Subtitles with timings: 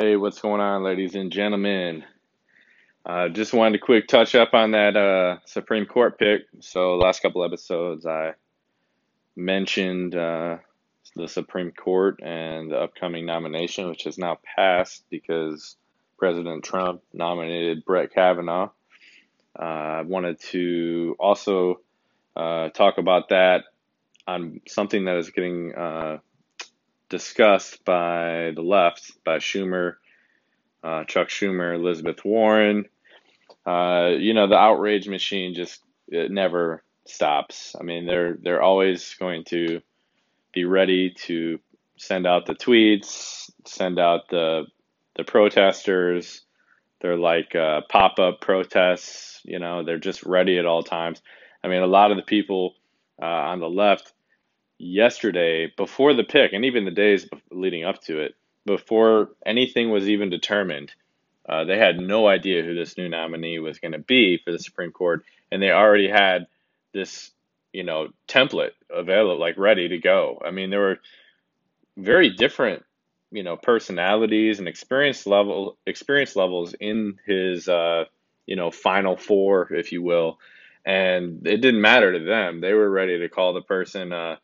[0.00, 2.04] Hey, what's going on, ladies and gentlemen?
[3.04, 6.44] Uh, just wanted to quick touch up on that uh, Supreme Court pick.
[6.60, 8.32] So, last couple episodes, I
[9.36, 10.56] mentioned uh,
[11.16, 15.76] the Supreme Court and the upcoming nomination, which has now passed because
[16.16, 18.70] President Trump nominated Brett Kavanaugh.
[19.54, 21.80] Uh, I wanted to also
[22.34, 23.64] uh, talk about that
[24.26, 26.20] on something that is getting uh,
[27.10, 29.96] discussed by the left, by Schumer,
[30.82, 32.86] uh, Chuck Schumer, Elizabeth Warren.
[33.66, 37.76] Uh, you know, the outrage machine just it never stops.
[37.78, 39.82] I mean, they're they're always going to
[40.54, 41.60] be ready to
[41.98, 44.64] send out the tweets, send out the
[45.16, 46.42] the protesters.
[47.00, 49.40] They're like uh, pop up protests.
[49.44, 51.20] You know, they're just ready at all times.
[51.62, 52.74] I mean, a lot of the people
[53.20, 54.12] uh, on the left
[54.80, 58.34] yesterday, before the pick, and even the days leading up to it,
[58.64, 60.92] before anything was even determined,
[61.48, 64.58] uh, they had no idea who this new nominee was going to be for the
[64.58, 66.46] Supreme Court, and they already had
[66.92, 67.30] this,
[67.72, 70.40] you know, template available, like ready to go.
[70.44, 71.00] I mean, there were
[71.96, 72.84] very different,
[73.30, 78.04] you know, personalities and experience level experience levels in his, uh,
[78.46, 80.38] you know, final four, if you will,
[80.84, 82.60] and it didn't matter to them.
[82.60, 84.12] They were ready to call the person.
[84.12, 84.36] Uh,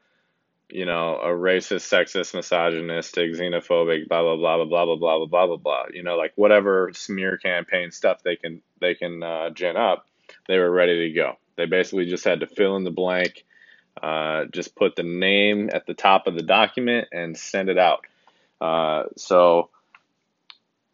[0.69, 5.47] you know, a racist, sexist, misogynistic, xenophobic, blah blah blah blah blah blah blah blah
[5.47, 5.84] blah blah.
[5.92, 10.06] You know, like whatever smear campaign stuff they can they can uh, gin up,
[10.48, 11.34] they were ready to go.
[11.56, 13.44] They basically just had to fill in the blank,
[14.03, 18.05] uh, just put the name at the top of the document and send it out.
[18.61, 19.70] Uh, so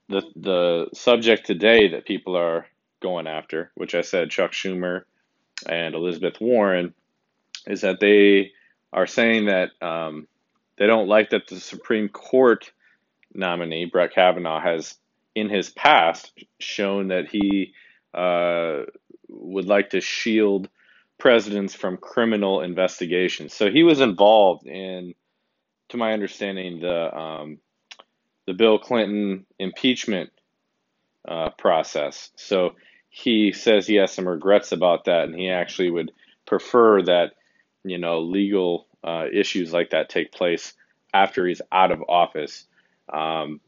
[0.08, 2.66] the the subject today that people are
[3.00, 5.04] going after, which I said Chuck Schumer
[5.66, 6.94] and Elizabeth Warren,
[7.66, 8.52] is that they
[8.92, 10.26] are saying that um,
[10.76, 12.70] they don't like that the Supreme Court
[13.34, 14.94] nominee, Brett Kavanaugh, has
[15.34, 17.72] in his past shown that he
[18.12, 18.82] uh,
[19.28, 20.68] would like to shield
[21.18, 23.54] presidents from criminal investigations.
[23.54, 25.14] So he was involved in,
[25.90, 27.58] to my understanding, the um,
[28.46, 30.30] the Bill Clinton impeachment
[31.26, 32.30] uh, process.
[32.36, 32.74] So
[33.08, 36.12] he says he has some regrets about that, and he actually would
[36.44, 37.34] prefer that
[37.84, 40.74] you know, legal uh, issues like that take place
[41.12, 42.64] after he's out of office,
[43.12, 43.60] um,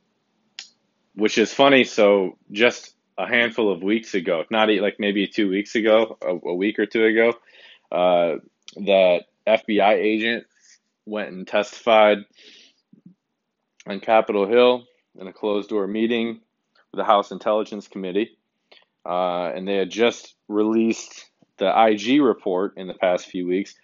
[1.15, 1.85] which is funny.
[1.85, 6.55] So just a handful of weeks ago, not like maybe two weeks ago, a, a
[6.55, 7.35] week or two ago,
[7.93, 8.37] uh,
[8.77, 10.47] that FBI agent
[11.07, 12.19] went and testified
[13.87, 14.85] on Capitol Hill
[15.19, 16.41] in a closed door meeting
[16.91, 18.37] with the House Intelligence Committee.
[19.07, 21.27] Uh, and they had just released
[21.59, 23.75] the IG report in the past few weeks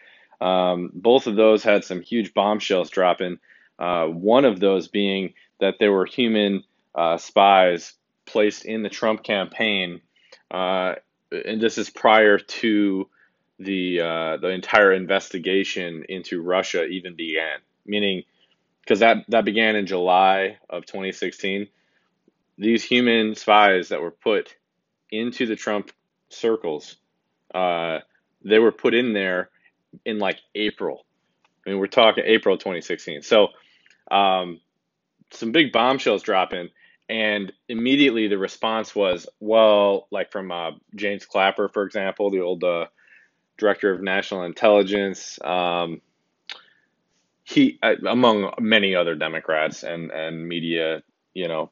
[0.41, 3.39] um, both of those had some huge bombshells dropping.
[3.79, 6.65] Uh, one of those being that there were human
[6.95, 7.95] uh, spies
[8.27, 10.01] placed in the Trump campaign,
[10.51, 10.95] uh,
[11.31, 13.09] and this is prior to
[13.59, 17.59] the uh, the entire investigation into Russia even began.
[17.87, 18.23] Meaning,
[18.83, 21.69] because that that began in July of 2016,
[22.57, 24.57] these human spies that were put
[25.11, 25.91] into the Trump
[26.29, 26.97] circles,
[27.55, 27.99] uh,
[28.43, 29.51] they were put in there
[30.05, 31.05] in like April.
[31.67, 33.23] I mean, we're talking April 2016.
[33.23, 33.49] So,
[34.11, 34.61] um,
[35.31, 36.71] some big bombshells dropping,
[37.09, 42.65] and immediately the response was, well, like from uh, James Clapper, for example, the old
[42.65, 42.87] uh,
[43.59, 45.39] director of national intelligence.
[45.43, 46.01] Um,
[47.45, 51.03] he, uh, among many other Democrats and and media,
[51.35, 51.71] you know,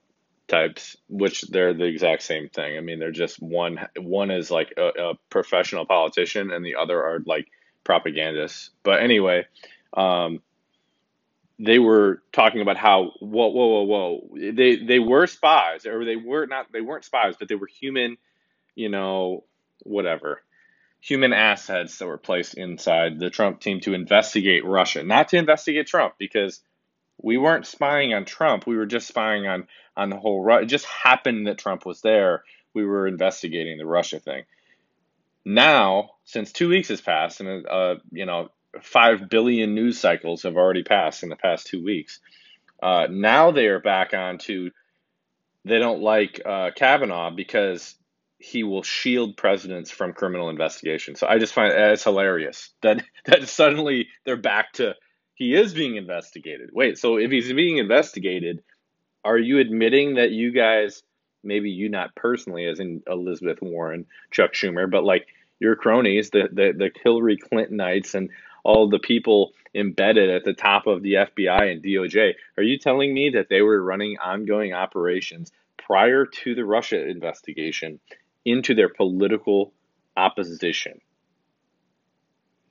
[0.48, 2.76] types, which they're the exact same thing.
[2.76, 3.86] I mean, they're just one.
[3.96, 7.48] One is like a, a professional politician, and the other are like
[7.88, 8.68] propagandists.
[8.82, 9.46] But anyway,
[9.94, 10.42] um,
[11.58, 14.52] they were talking about how whoa whoa whoa whoa.
[14.52, 18.18] They they were spies or they were not they weren't spies but they were human
[18.74, 19.44] you know
[19.82, 20.42] whatever.
[21.00, 25.02] Human assets that were placed inside the Trump team to investigate Russia.
[25.02, 26.60] Not to investigate Trump because
[27.22, 28.66] we weren't spying on Trump.
[28.66, 32.44] We were just spying on on the whole it just happened that Trump was there.
[32.74, 34.44] We were investigating the Russia thing
[35.48, 38.50] now, since two weeks has passed, and uh, you know,
[38.82, 42.20] five billion news cycles have already passed in the past two weeks.
[42.82, 44.70] Uh, now they are back on to
[45.64, 47.94] they don't like uh, Kavanaugh because
[48.38, 51.14] he will shield presidents from criminal investigation.
[51.14, 54.96] So I just find it's hilarious that that suddenly they're back to
[55.34, 56.70] he is being investigated.
[56.74, 58.62] Wait, so if he's being investigated,
[59.24, 61.02] are you admitting that you guys,
[61.42, 65.26] maybe you not personally, as in Elizabeth Warren, Chuck Schumer, but like
[65.60, 68.30] your cronies, the, the, the Hillary Clintonites and
[68.64, 72.34] all the people embedded at the top of the FBI and DOJ.
[72.56, 78.00] Are you telling me that they were running ongoing operations prior to the Russia investigation
[78.44, 79.72] into their political
[80.16, 81.00] opposition?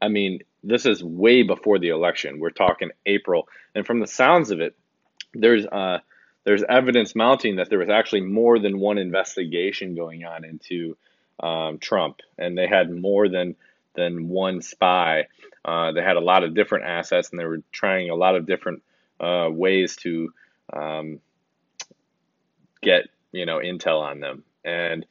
[0.02, 2.40] I mean, this is way before the election.
[2.40, 4.76] We're talking April, and from the sounds of it,
[5.34, 6.00] there's uh,
[6.44, 10.96] there's evidence mounting that there was actually more than one investigation going on into
[11.40, 13.56] um, Trump, and they had more than
[13.96, 15.28] than one spy.
[15.66, 18.46] Uh, they had a lot of different assets, and they were trying a lot of
[18.46, 18.84] different
[19.20, 20.34] uh, ways to
[20.72, 21.20] um,
[22.82, 24.44] get you know intel on them.
[24.64, 25.06] And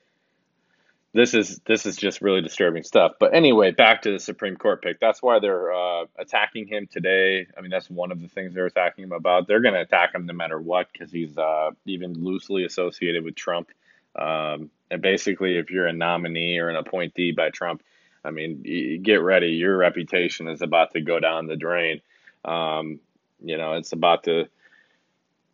[1.16, 3.12] this is this is just really disturbing stuff.
[3.18, 5.00] But anyway, back to the Supreme Court pick.
[5.00, 7.46] That's why they're uh, attacking him today.
[7.56, 9.48] I mean, that's one of the things they're attacking him about.
[9.48, 13.34] They're going to attack him no matter what because he's uh, even loosely associated with
[13.34, 13.70] Trump.
[14.14, 17.82] Um, and basically, if you're a nominee or an appointee by Trump,
[18.24, 19.48] I mean, get ready.
[19.48, 22.00] Your reputation is about to go down the drain.
[22.44, 23.00] Um,
[23.42, 24.48] you know, it's about to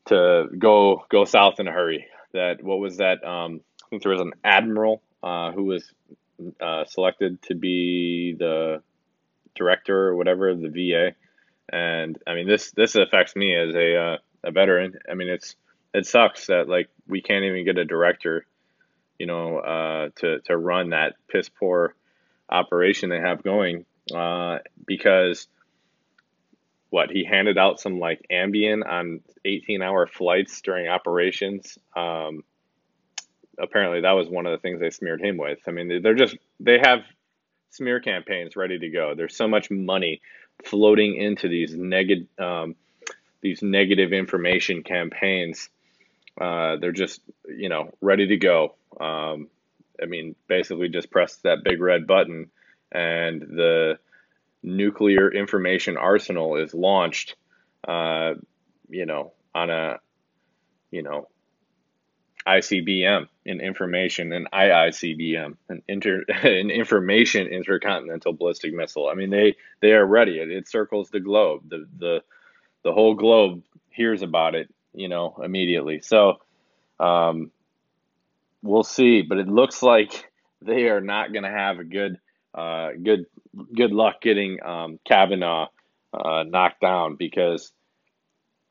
[0.06, 2.06] to go go south in a hurry.
[2.32, 3.24] That what was that?
[3.24, 5.92] Um, I think there was an admiral uh, who was
[6.60, 8.82] uh, selected to be the
[9.54, 11.12] director or whatever of the VA.
[11.70, 14.94] And I mean, this this affects me as a uh, a veteran.
[15.10, 15.56] I mean, it's
[15.94, 18.46] it sucks that like we can't even get a director,
[19.22, 21.94] you know, uh, to to run that piss poor
[22.50, 25.46] operation they have going uh, because
[26.90, 31.78] what he handed out some like Ambien on 18 hour flights during operations.
[31.94, 32.42] Um,
[33.60, 35.60] apparently that was one of the things they smeared him with.
[35.68, 37.04] I mean, they're just they have
[37.70, 39.14] smear campaigns ready to go.
[39.14, 40.20] There's so much money
[40.64, 42.74] floating into these negative um,
[43.40, 45.68] these negative information campaigns.
[46.40, 48.74] Uh, they're just you know ready to go.
[49.00, 49.48] Um,
[50.02, 52.50] I mean, basically just press that big red button,
[52.90, 53.98] and the
[54.62, 57.36] nuclear information arsenal is launched.
[57.86, 58.34] Uh,
[58.88, 59.98] you know, on a
[60.90, 61.28] you know
[62.46, 69.08] ICBM in information and IICBM an inter an information intercontinental ballistic missile.
[69.08, 70.38] I mean they they are ready.
[70.38, 71.68] It, it circles the globe.
[71.68, 72.22] The the
[72.82, 76.00] the whole globe hears about it, you know, immediately.
[76.00, 76.38] So
[77.00, 77.50] um,
[78.62, 80.30] we'll see, but it looks like
[80.60, 82.18] they are not going to have a good
[82.54, 83.26] uh, good
[83.74, 85.68] good luck getting um, Kavanaugh
[86.12, 87.72] uh, knocked down because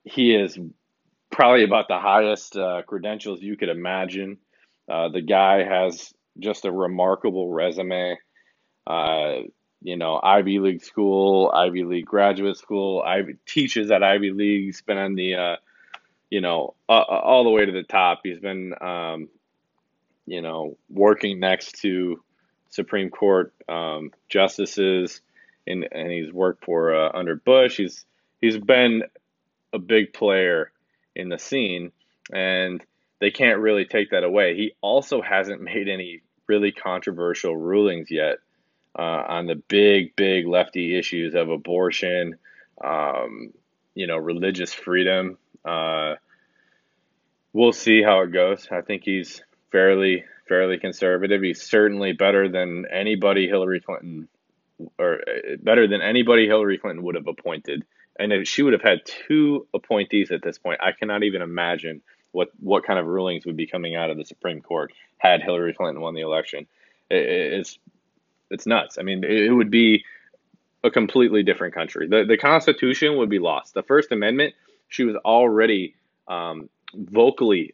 [0.04, 0.58] he is
[1.32, 4.38] probably about the highest uh, credentials you could imagine.
[4.90, 8.18] Uh, the guy has just a remarkable resume.
[8.86, 9.38] Uh,
[9.82, 14.66] you know, Ivy League school, Ivy League graduate school, Ivy teaches at Ivy League.
[14.66, 15.56] He's been on the, uh,
[16.32, 18.22] you know, all the way to the top.
[18.24, 19.30] He's been, um,
[20.26, 22.24] you know, working next to
[22.70, 25.22] Supreme Court um, justices,
[25.68, 27.78] and and he's worked for uh, under Bush.
[27.78, 28.06] He's
[28.40, 29.04] he's been
[29.74, 30.72] a big player
[31.16, 31.92] in the scene,
[32.34, 32.84] and
[33.20, 34.56] they can't really take that away.
[34.56, 38.38] He also hasn't made any really controversial rulings yet
[38.98, 42.38] uh, on the big, big lefty issues of abortion,
[42.84, 43.52] um,
[43.96, 45.38] you know, religious freedom.
[45.66, 46.16] Uh,
[47.54, 48.68] we'll see how it goes.
[48.72, 49.42] I think he's
[49.72, 51.42] fairly, fairly conservative.
[51.42, 54.28] He's certainly better than anybody Hillary Clinton,
[54.98, 57.86] or uh, better than anybody Hillary Clinton would have appointed
[58.22, 62.02] and if she would have had two appointees at this point, I cannot even imagine
[62.32, 65.74] what what kind of rulings would be coming out of the Supreme Court had Hillary
[65.74, 66.68] Clinton won the election.
[67.10, 67.80] It, it's
[68.50, 68.98] it's nuts.
[69.00, 70.04] I mean, it, would be
[70.84, 72.08] a completely different country.
[72.08, 73.74] The the Constitution would be lost.
[73.74, 74.54] The First Amendment,
[74.92, 75.96] she was already
[76.28, 77.74] um, vocally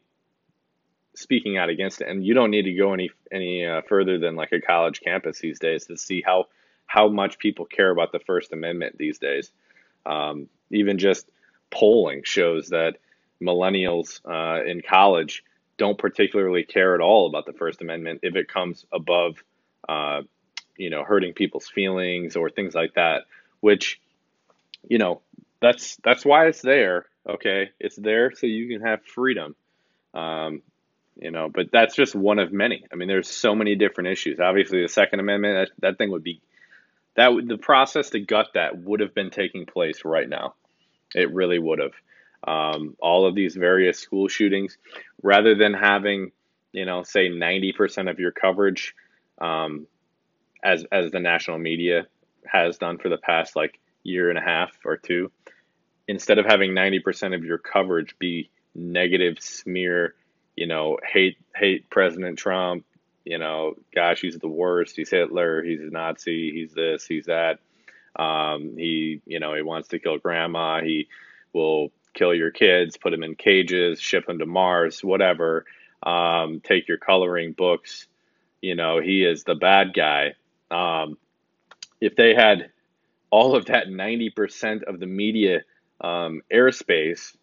[1.16, 4.36] speaking out against it, and you don't need to go any any uh, further than
[4.36, 6.46] like a college campus these days to see how
[6.86, 9.52] how much people care about the First Amendment these days.
[10.06, 11.28] Um, even just
[11.72, 12.98] polling shows that
[13.42, 15.44] millennials uh, in college
[15.78, 19.44] don't particularly care at all about the First Amendment if it comes above,
[19.90, 20.22] uh,
[20.78, 23.24] you know, hurting people's feelings or things like that.
[23.60, 24.00] Which,
[24.88, 25.22] you know,
[25.62, 27.06] that's that's why it's there.
[27.28, 29.56] Okay, it's there so you can have freedom.
[30.14, 30.62] Um,
[31.20, 32.86] you know, but that's just one of many.
[32.92, 34.40] I mean, there's so many different issues.
[34.40, 36.42] Obviously, the Second Amendment that, that thing would be
[37.16, 40.54] that the process to gut that would have been taking place right now.
[41.14, 41.94] It really would have.
[42.48, 44.78] Um, all of these various school shootings,
[45.24, 46.32] rather than having,
[46.72, 48.94] you know, say 90% of your coverage,
[49.40, 49.88] um,
[50.64, 52.06] as as the national media
[52.46, 55.32] has done for the past like year and a half or two,
[56.08, 60.16] instead of having 90% of your coverage be negative smear,
[60.56, 62.86] you know, hate hate President Trump,
[63.26, 64.96] you know, gosh, he's the worst.
[64.96, 65.62] He's Hitler.
[65.64, 66.52] He's a Nazi.
[66.52, 67.06] He's this.
[67.06, 67.60] He's that.
[68.16, 70.82] Um, he, you know, he wants to kill grandma.
[70.82, 71.08] He
[71.54, 75.66] will kill your kids, put them in cages, ship them to Mars, whatever.
[76.02, 78.08] Um, take your coloring books.
[78.62, 80.34] You know, he is the bad guy.
[80.72, 81.18] Um,
[82.00, 82.72] if they had
[83.30, 85.62] all of that 90% of the media
[86.02, 87.36] um, airspace,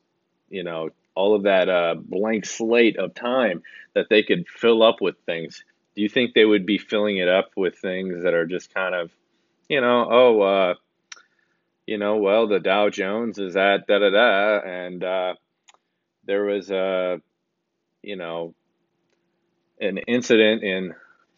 [0.49, 3.63] you know, all of that uh, blank slate of time
[3.95, 7.29] that they could fill up with things, do you think they would be filling it
[7.29, 9.13] up with things that are just kind of,
[9.69, 10.75] you know, oh, uh,
[11.87, 15.35] you know, well, the Dow Jones is at da da da, and uh,
[16.25, 17.21] there was a,
[18.03, 18.55] you know,
[19.81, 20.95] an incident in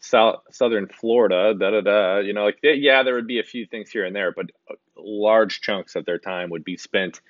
[0.07, 2.17] south southern Florida, da da da.
[2.19, 4.47] You know, like yeah, there would be a few things here and there, but
[4.95, 7.21] large chunks of their time would be spent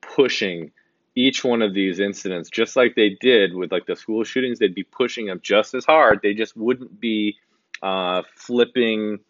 [0.00, 0.72] pushing
[1.14, 4.58] each one of these incidents, just like they did with like the school shootings.
[4.58, 6.20] They'd be pushing them just as hard.
[6.22, 7.36] They just wouldn't be
[7.82, 9.20] uh, flipping.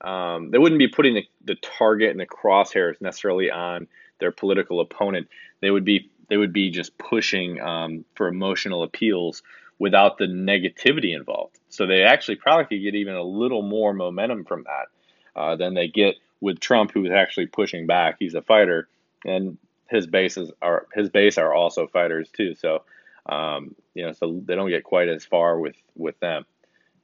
[0.00, 3.88] Um, they wouldn't be putting the, the target and the crosshairs necessarily on
[4.20, 5.28] their political opponent.
[5.60, 9.42] They would be they would be just pushing um, for emotional appeals
[9.78, 11.58] without the negativity involved.
[11.68, 15.74] So they actually probably could get even a little more momentum from that uh, than
[15.74, 18.16] they get with Trump, who's actually pushing back.
[18.18, 18.88] He's a fighter,
[19.24, 22.54] and his bases are his base are also fighters too.
[22.54, 22.82] So
[23.26, 26.44] um, you know, so they don't get quite as far with with them.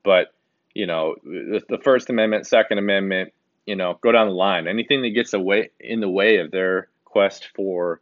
[0.03, 0.33] But
[0.75, 3.33] you know, the, First Amendment, Second Amendment,
[3.67, 4.69] you know, go down the line.
[4.69, 8.01] Anything that gets away in the way of their quest for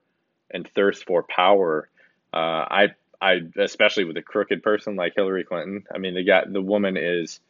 [0.50, 1.88] and thirst for power,
[2.32, 2.88] uh, I
[3.20, 5.84] I especially with a crooked person like Hillary Clinton.
[5.92, 7.40] I mean, the guy, the woman is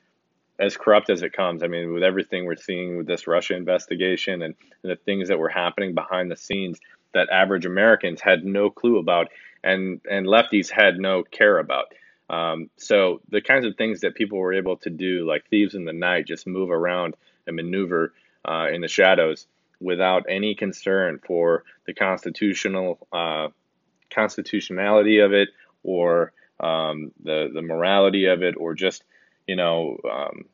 [0.58, 1.62] as corrupt as it comes.
[1.62, 5.38] I mean, with everything we're seeing with this Russia investigation and, and the things that
[5.38, 6.80] were happening behind the scenes
[7.14, 9.28] that average Americans had no clue about
[9.62, 11.92] and and lefties had no care about.
[12.30, 15.84] Um, so the kinds of things that people were able to do, like thieves in
[15.84, 17.14] the night, just move around
[17.46, 18.12] and maneuver
[18.46, 19.46] uh, in the shadows
[19.80, 23.48] without any concern for the constitutional uh,
[24.10, 25.48] constitutionality of it
[25.82, 29.04] or um, the the morality of it or just
[29.46, 30.44] you know um,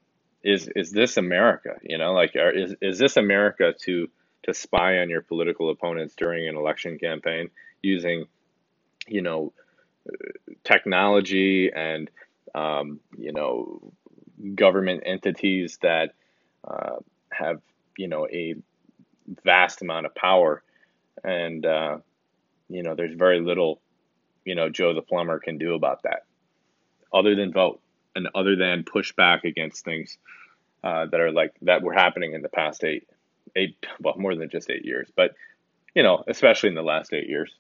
[0.42, 1.76] is is this America?
[1.82, 4.08] You know like are, is is this America to
[4.44, 7.50] to spy on your political opponents during an election campaign
[7.82, 8.26] using
[9.06, 9.52] you know
[10.62, 12.10] technology and
[12.54, 13.92] um, you know
[14.54, 16.14] government entities that
[16.66, 16.96] uh,
[17.32, 17.60] have
[17.96, 18.54] you know a
[19.44, 20.62] vast amount of power?
[21.22, 21.98] And uh,
[22.74, 23.80] you know, there's very little,
[24.44, 26.24] you know, Joe the plumber can do about that,
[27.12, 27.80] other than vote
[28.16, 30.18] and other than push back against things
[30.82, 33.08] uh, that are like that were happening in the past eight,
[33.54, 35.34] eight, well, more than just eight years, but
[35.94, 37.54] you know, especially in the last eight years.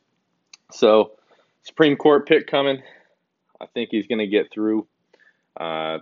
[0.72, 1.12] So,
[1.62, 2.82] Supreme Court pick coming.
[3.60, 4.88] I think he's going to get through.
[5.56, 5.98] Uh,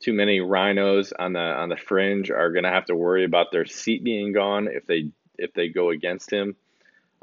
[0.00, 3.52] too many RINOs on the on the fringe are going to have to worry about
[3.52, 6.56] their seat being gone if they if they go against him.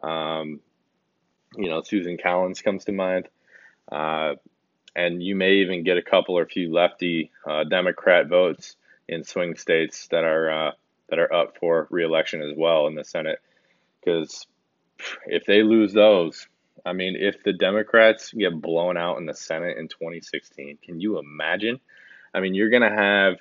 [0.02, 0.62] Um,
[1.56, 3.28] you know, Susan Collins comes to mind.
[3.92, 4.36] Uh,
[4.96, 8.76] and you may even get a couple or few lefty uh, Democrat votes
[9.08, 10.72] in swing states that are uh,
[11.10, 13.40] that are up for reelection as well in the Senate.
[14.00, 14.48] Because
[15.28, 16.48] if they lose those,
[16.86, 21.20] I mean, if the Democrats get blown out in the Senate in 2016, can you
[21.20, 21.80] imagine?
[22.34, 23.36] I mean, you're gonna have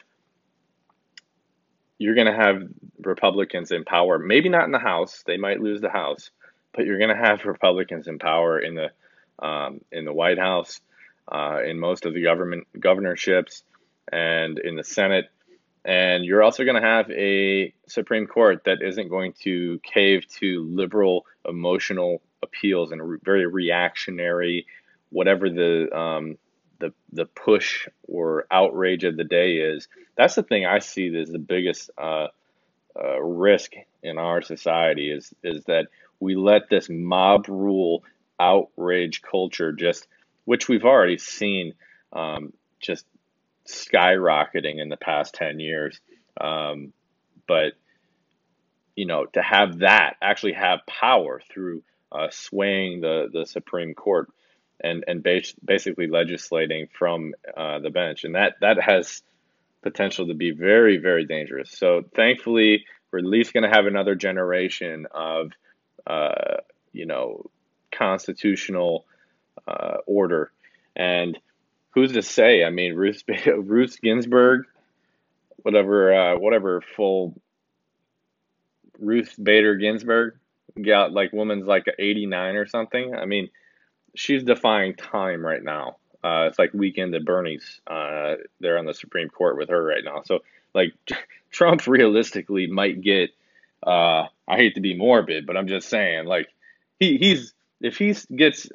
[1.98, 2.68] you're gonna have
[3.02, 4.18] Republicans in power.
[4.18, 6.30] Maybe not in the House; they might lose the House,
[6.76, 8.90] but you're going to have Republicans in power in the
[9.44, 10.80] um, in the White House,
[11.30, 13.62] uh, in most of the government governorships,
[14.12, 15.26] and in the Senate.
[15.84, 20.66] And you're also going to have a Supreme Court that isn't going to cave to
[20.68, 24.66] liberal emotional appeals and re- very reactionary,
[25.10, 26.38] whatever the um,
[26.78, 29.88] the the push or outrage of the day is.
[30.16, 32.28] That's the thing I see as the biggest uh,
[32.98, 35.86] uh, risk in our society is is that
[36.20, 38.04] we let this mob rule
[38.38, 40.06] outrage culture just
[40.44, 41.74] which we've already seen
[42.12, 43.04] um, just
[43.66, 46.00] skyrocketing in the past 10 years.
[46.40, 46.92] Um,
[47.48, 47.72] but
[48.94, 54.30] you know to have that actually have power through uh, swaying the, the supreme court
[54.80, 58.24] and and bas- basically legislating from uh, the bench.
[58.24, 59.22] And that that has
[59.82, 61.70] potential to be very very dangerous.
[61.70, 65.52] So thankfully we're at least going to have another generation of
[66.06, 66.58] uh,
[66.92, 67.50] you know,
[67.90, 69.04] constitutional
[69.66, 70.52] uh, order.
[70.94, 71.38] And
[71.90, 72.64] who's to say?
[72.64, 74.66] I mean, Ruth Ruth Ginsburg,
[75.62, 77.40] whatever uh, whatever full
[78.98, 80.34] Ruth Bader Ginsburg
[80.84, 83.14] got like woman's like 89 or something.
[83.14, 83.48] I mean,
[84.14, 85.96] she's defying time right now.
[86.22, 87.80] Uh, it's like weekend at Bernie's.
[87.86, 90.22] Uh, they're on the Supreme Court with her right now.
[90.24, 90.40] So
[90.74, 90.92] Like
[91.50, 93.30] Trump realistically might get.
[93.86, 96.48] Uh, I hate to be morbid, but I'm just saying, like
[96.98, 98.68] he he's if he gets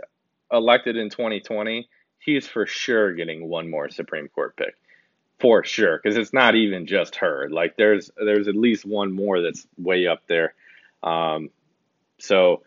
[0.51, 1.89] elected in 2020,
[2.19, 4.75] he's for sure getting one more Supreme Court pick,
[5.39, 7.49] for sure, because it's not even just her.
[7.49, 10.53] Like there's there's at least one more that's way up there.
[11.03, 11.49] Um,
[12.19, 12.61] so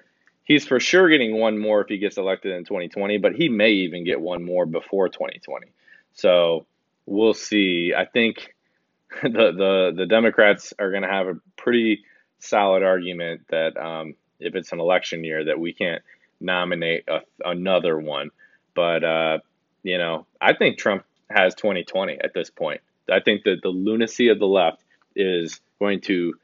[0.45, 3.71] he's for sure getting one more if he gets elected in 2020, but he may
[3.71, 5.69] even get one more before 2020.
[6.13, 6.67] So
[7.07, 7.95] we'll see.
[7.97, 8.55] I think
[9.23, 12.05] the the the Democrats are going to have a pretty
[12.39, 16.03] solid argument that um, if it's an election year, that we can't
[16.41, 18.31] nominate a, another one.
[18.75, 19.39] But uh,
[19.83, 22.81] you know, I think Trump has 2020 at this point.
[23.11, 24.83] I think that the lunacy of the left
[25.15, 26.35] is going to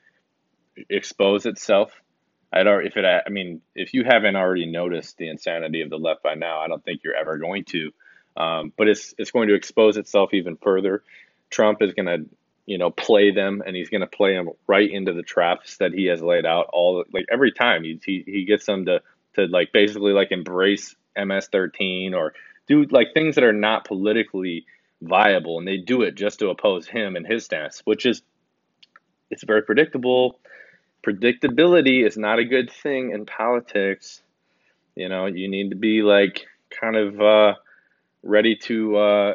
[0.88, 1.92] expose itself.
[2.52, 5.98] I don't if it I mean if you haven't already noticed the insanity of the
[5.98, 7.92] left by now, I don't think you're ever going to.
[8.36, 11.02] Um, but it's it's going to expose itself even further.
[11.50, 12.28] Trump is going to
[12.70, 15.92] you know play them, and he's going to play them right into the traps that
[15.92, 16.66] he has laid out.
[16.72, 19.02] All like every time he he, he gets them to
[19.34, 22.32] to like basically like embrace MS13 or
[22.68, 24.66] do like things that are not politically
[25.02, 28.22] viable, and they do it just to oppose him and his stance, which is
[29.32, 30.38] it's very predictable.
[31.04, 34.22] Predictability is not a good thing in politics.
[34.94, 36.46] You know, you need to be like
[36.80, 37.54] kind of uh,
[38.22, 39.34] ready to, uh,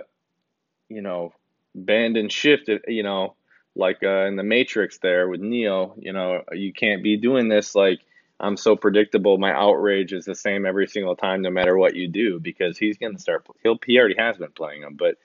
[0.88, 1.34] you know,
[1.76, 3.36] bend and shift it, you know,
[3.76, 7.76] like uh, in the Matrix there with Neo, you know, you can't be doing this
[7.76, 8.00] like
[8.40, 9.38] I'm so predictable.
[9.38, 12.98] My outrage is the same every single time, no matter what you do, because he's
[12.98, 13.46] going to start.
[13.64, 15.18] He'll, he already has been playing them, but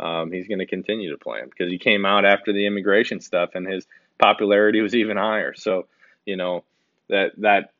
[0.00, 3.20] um, he's going to continue to play them because he came out after the immigration
[3.20, 3.86] stuff and his
[4.18, 5.54] popularity was even higher.
[5.54, 5.86] So,
[6.24, 6.64] you know,
[7.08, 7.72] that that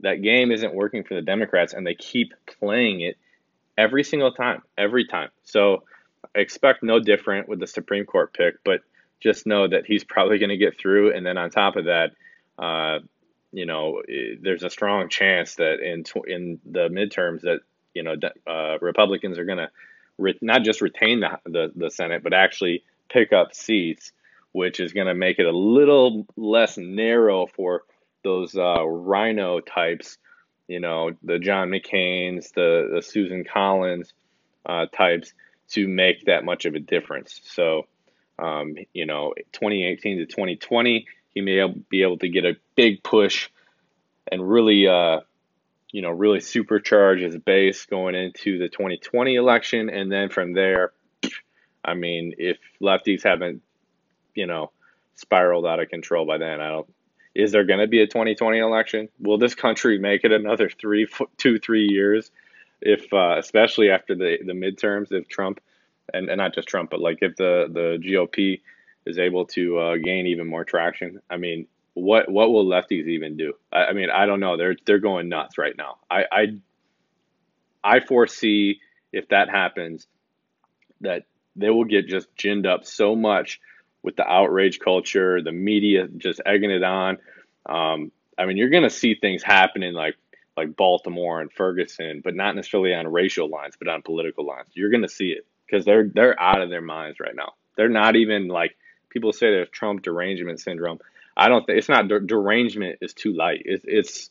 [0.00, 3.16] that game isn't working for the Democrats, and they keep playing it
[3.76, 5.30] every single time, every time.
[5.44, 5.84] So
[6.34, 8.80] expect no different with the Supreme Court pick, but
[9.20, 11.14] just know that he's probably going to get through.
[11.14, 12.12] And then on top of that,
[12.58, 13.00] uh,
[13.52, 14.02] you know,
[14.40, 17.60] there's a strong chance that in tw- in the midterms that
[17.94, 18.16] you know
[18.46, 19.70] uh, Republicans are going to
[20.18, 24.12] re- not just retain the, the the Senate, but actually pick up seats,
[24.52, 27.84] which is going to make it a little less narrow for
[28.24, 30.18] those uh, RINO types
[30.68, 34.12] you know, the John McCain's, the, the Susan Collins
[34.66, 35.32] uh, types
[35.70, 37.40] to make that much of a difference.
[37.44, 37.86] So,
[38.38, 43.48] um, you know, 2018 to 2020, he may be able to get a big push
[44.30, 45.20] and really, uh,
[45.90, 49.88] you know, really supercharge his base going into the 2020 election.
[49.88, 50.92] And then from there,
[51.84, 53.62] I mean, if lefties haven't,
[54.34, 54.70] you know,
[55.14, 56.88] spiraled out of control by then, I don't
[57.34, 59.08] is there going to be a 2020 election?
[59.18, 62.30] Will this country make it another three, two, three years?
[62.84, 65.60] If uh, especially after the the midterms, if Trump
[66.12, 68.60] and, and not just Trump, but like if the the GOP
[69.06, 73.36] is able to uh, gain even more traction, I mean, what what will lefties even
[73.36, 73.54] do?
[73.72, 74.56] I, I, mean, I don't know.
[74.56, 75.96] They're they're going nuts right now.
[76.10, 76.46] I I,
[77.82, 78.80] I foresee
[79.14, 80.06] if that happens,
[81.00, 81.22] that
[81.56, 83.60] they will get just ginned up so much
[84.02, 87.18] with the outrage culture, the media just egging it on.
[87.64, 90.16] Um, I mean, you're going to see things happening like
[90.56, 94.68] like Baltimore and Ferguson, but not necessarily on racial lines, but on political lines.
[94.74, 97.54] You're going to see it because they're they're out of their minds right now.
[97.76, 98.76] They're not even like
[99.10, 101.00] people say there's Trump derangement syndrome.
[101.36, 103.62] I don't think it's not derangement is too light.
[103.64, 104.30] It's it's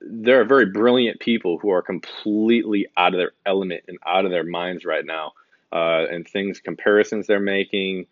[0.00, 4.30] there are very brilliant people who are completely out of their element and out of
[4.30, 5.32] their minds right now.
[5.70, 8.06] Uh, and things comparisons they're making,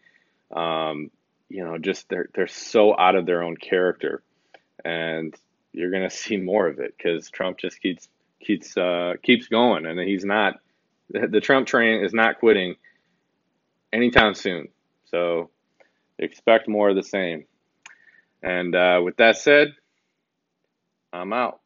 [0.55, 1.11] um,
[1.49, 4.23] you know, just they're they're so out of their own character,
[4.85, 5.35] and
[5.77, 8.09] you're gonna see more of it because Trump just keeps
[8.41, 10.55] keeps uh, keeps going, and he's not
[11.11, 12.75] the Trump train is not quitting
[13.93, 14.69] anytime soon.
[15.05, 15.51] So
[16.19, 17.45] expect more of the same.
[18.43, 19.75] And uh, with that said,
[21.13, 21.61] I'm out.